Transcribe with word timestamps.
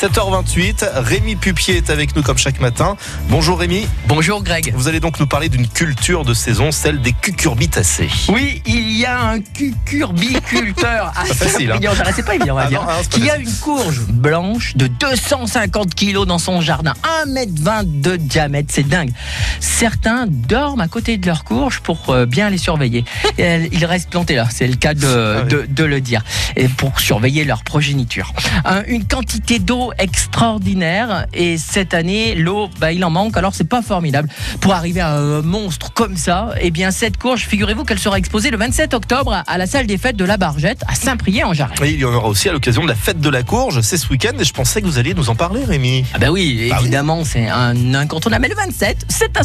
7h28. 0.00 0.88
Rémi 0.94 1.36
Pupier 1.36 1.76
est 1.76 1.90
avec 1.90 2.16
nous 2.16 2.22
comme 2.22 2.38
chaque 2.38 2.58
matin. 2.58 2.96
Bonjour 3.28 3.58
Rémi. 3.58 3.86
Bonjour 4.08 4.42
Greg. 4.42 4.72
Vous 4.74 4.88
allez 4.88 4.98
donc 4.98 5.20
nous 5.20 5.26
parler 5.26 5.50
d'une 5.50 5.68
culture 5.68 6.24
de 6.24 6.32
saison, 6.32 6.72
celle 6.72 7.02
des 7.02 7.12
cucurbitacées. 7.12 8.08
Oui, 8.30 8.62
il 8.64 8.92
y 8.96 9.04
a 9.04 9.20
un 9.20 9.40
cucurbiculteur 9.40 11.12
à 11.16 11.26
facile, 11.26 11.72
hein. 11.72 11.78
Saint-Brieuc, 11.82 12.12
c'est 12.16 12.24
pas 12.24 12.34
évident, 12.36 12.52
on 12.54 12.56
va 12.56 12.62
Ah 12.64 12.68
dire, 12.68 12.80
non, 12.82 12.88
ah, 12.88 13.00
qui 13.10 13.28
a 13.28 13.36
une 13.36 13.52
courge 13.60 14.00
blanche 14.08 14.74
de 14.74 14.86
250 14.86 15.94
kilos 15.94 16.26
dans 16.26 16.38
son 16.38 16.62
jardin, 16.62 16.94
1m20 17.26 18.00
de 18.00 18.16
diamètre, 18.16 18.70
c'est 18.72 18.88
dingue. 18.88 19.12
Certains 19.60 20.24
dorment 20.26 20.80
à 20.80 20.88
côté 20.88 21.18
de 21.18 21.26
leur 21.26 21.44
courge 21.44 21.80
pour 21.80 22.08
euh, 22.08 22.24
bien 22.24 22.48
les 22.48 22.56
surveiller. 22.58 23.04
Ils 23.38 23.84
restent 23.84 24.08
plantés 24.08 24.36
là, 24.36 24.48
c'est 24.50 24.66
le 24.66 24.76
cas 24.76 24.94
de, 24.94 25.06
Ah 25.06 25.42
oui. 25.42 25.48
de, 25.50 25.66
de 25.68 25.84
le 25.84 26.00
dire, 26.00 26.22
et 26.56 26.68
pour 26.68 26.98
surveiller 27.00 27.44
leur 27.44 27.64
progéniture. 27.64 28.32
Un- 28.64 28.82
une 28.86 29.04
quantité 29.06 29.58
d'eau 29.58 29.89
extraordinaire, 29.98 31.26
et 31.34 31.58
cette 31.58 31.94
année, 31.94 32.34
l'eau, 32.34 32.68
bah, 32.80 32.92
il 32.92 33.04
en 33.04 33.10
manque, 33.10 33.36
alors 33.36 33.54
c'est 33.54 33.68
pas 33.68 33.82
formidable. 33.82 34.28
Pour 34.60 34.72
arriver 34.74 35.00
à 35.00 35.10
un 35.16 35.42
monstre 35.42 35.92
comme 35.92 36.16
ça, 36.16 36.50
eh 36.60 36.70
bien 36.70 36.90
cette 36.90 37.16
courge, 37.18 37.46
figurez-vous 37.46 37.84
qu'elle 37.84 37.98
sera 37.98 38.18
exposée 38.18 38.50
le 38.50 38.56
27 38.56 38.94
octobre 38.94 39.42
à 39.46 39.58
la 39.58 39.66
salle 39.66 39.86
des 39.86 39.98
fêtes 39.98 40.16
de 40.16 40.24
la 40.24 40.36
Bargette 40.36 40.82
à 40.88 40.94
Saint-Priest-en-Jarret. 40.94 41.74
Et 41.82 41.90
il 41.90 42.00
y 42.00 42.04
en 42.04 42.12
aura 42.12 42.28
aussi 42.28 42.48
à 42.48 42.52
l'occasion 42.52 42.82
de 42.82 42.88
la 42.88 42.94
fête 42.94 43.20
de 43.20 43.28
la 43.28 43.42
courge, 43.42 43.80
c'est 43.82 43.96
ce 43.96 44.08
week-end 44.08 44.32
et 44.38 44.44
je 44.44 44.52
pensais 44.52 44.80
que 44.80 44.86
vous 44.86 44.98
alliez 44.98 45.14
nous 45.14 45.30
en 45.30 45.34
parler 45.34 45.64
Rémi. 45.64 46.04
Ah 46.14 46.18
bah 46.18 46.30
oui, 46.30 46.68
Bah 46.70 46.76
oui. 46.78 46.82
évidemment, 46.84 47.24
c'est 47.24 47.48
un 47.48 47.94
incontournable. 47.94 48.42
Mais 48.42 48.48
le 48.48 48.54
27, 48.56 49.06
c'est 49.08 49.36
à 49.36 49.44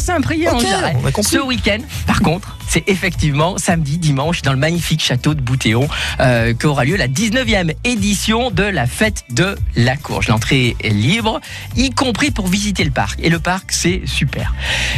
compris. 1.12 1.30
Ce 1.30 1.38
week-end, 1.38 1.78
par 2.06 2.20
contre, 2.20 2.56
c'est 2.76 2.90
effectivement 2.90 3.56
samedi, 3.56 3.96
dimanche, 3.96 4.42
dans 4.42 4.52
le 4.52 4.58
magnifique 4.58 5.02
château 5.02 5.32
de 5.32 5.40
Boutéon, 5.40 5.88
euh, 6.20 6.52
qu'aura 6.52 6.84
lieu 6.84 6.96
la 6.96 7.08
19e 7.08 7.74
édition 7.84 8.50
de 8.50 8.64
la 8.64 8.86
fête 8.86 9.24
de 9.30 9.56
la 9.76 9.96
courge. 9.96 10.28
L'entrée 10.28 10.76
est 10.84 10.90
libre, 10.90 11.40
y 11.74 11.88
compris 11.88 12.30
pour 12.30 12.48
visiter 12.48 12.84
le 12.84 12.90
parc. 12.90 13.18
Et 13.22 13.30
le 13.30 13.38
parc, 13.38 13.72
c'est 13.72 14.02
super. 14.04 14.52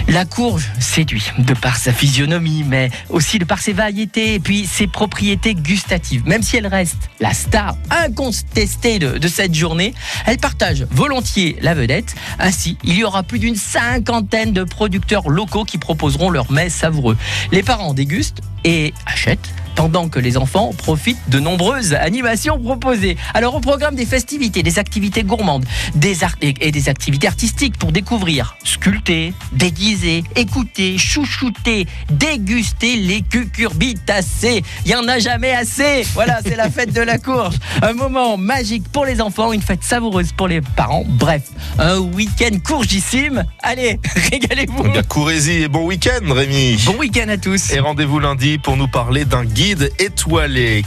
La 0.09 0.25
courge 0.25 0.69
séduit 0.81 1.31
de 1.39 1.55
par 1.55 1.77
sa 1.77 1.93
physionomie, 1.93 2.65
mais 2.67 2.91
aussi 3.11 3.39
de 3.39 3.45
par 3.45 3.61
ses 3.61 3.75
variétés 3.75 4.35
et 4.35 4.41
puis 4.41 4.67
ses 4.67 4.89
propriétés 4.89 5.55
gustatives. 5.55 6.27
Même 6.27 6.43
si 6.43 6.57
elle 6.57 6.67
reste 6.67 7.09
la 7.21 7.33
star 7.33 7.77
incontestée 7.91 8.99
de, 8.99 9.29
cette 9.29 9.55
journée, 9.55 9.95
elle 10.27 10.39
partage 10.39 10.85
volontiers 10.91 11.57
la 11.61 11.75
vedette. 11.75 12.17
Ainsi, 12.41 12.77
il 12.83 12.99
y 12.99 13.05
aura 13.05 13.23
plus 13.23 13.39
d'une 13.39 13.55
cinquantaine 13.55 14.53
de 14.53 14.65
producteurs 14.65 15.29
locaux 15.29 15.63
qui 15.63 15.79
proposeront 15.79 16.31
leurs 16.31 16.51
mets 16.51 16.71
savoureux. 16.71 17.17
Les 17.53 17.68
parents 17.69 17.93
dégustent 17.93 18.41
et 18.65 18.95
achètent 19.05 19.53
pendant 19.79 20.09
que 20.09 20.19
les 20.19 20.37
enfants 20.37 20.73
profitent 20.77 21.21
de 21.29 21.39
nombreuses 21.39 21.95
animations 21.95 22.59
proposées. 22.59 23.17
Alors 23.33 23.55
au 23.55 23.61
programme 23.61 23.95
des 23.95 24.07
festivités, 24.07 24.65
des 24.65 24.81
activités 24.81 25.23
gourmandes, 25.23 25.65
des 25.95 26.25
art- 26.25 26.35
et 26.43 26.73
des 26.73 26.89
activités 26.89 27.29
artistiques 27.29 27.79
pour 27.79 27.93
découvrir, 27.93 28.57
sculpter, 28.65 29.33
déguiser, 29.53 30.25
écouter, 30.35 30.99
chouchouter, 30.99 31.87
déguster 32.11 32.97
les 32.97 33.23
cucurbitacées. 33.23 34.65
Il 34.85 34.91
y 34.91 34.97
en 34.97 35.07
a 35.07 35.21
jamais 35.21 35.53
assez. 35.53 36.03
Voilà, 36.13 36.41
c'est 36.45 36.57
la 36.57 36.71
fête 36.71 36.93
de 36.93 37.01
la 37.03 37.19
courge. 37.19 37.55
Un 37.81 37.93
moment 37.93 38.37
magique 38.37 38.89
pour 38.93 39.05
les 39.05 39.21
enfants, 39.21 39.53
une 39.53 39.63
fête 39.63 39.85
savoureuse 39.85 40.33
pour 40.33 40.49
les 40.49 40.61
parents. 40.61 41.05
Bref, 41.07 41.43
un 41.79 41.99
week-end 41.99 42.59
courgissime. 42.67 43.45
Allez, 43.63 44.01
régalez-vous. 44.33 44.83
Eh 44.87 44.89
bien, 44.89 45.03
courez-y 45.05 45.63
et 45.63 45.69
bon 45.69 45.87
week-end 45.87 46.33
Rémi. 46.33 46.77
Bon 46.85 46.97
week-end 46.97 47.29
à 47.29 47.37
tous. 47.39 47.71
Et 47.73 47.79
rendez-vous 47.79 48.19
lundi 48.19 48.59
pour 48.59 48.77
nous 48.77 48.89
parler 48.89 49.25
d'un 49.25 49.45
guide 49.45 49.68
étoilé. 49.99 50.85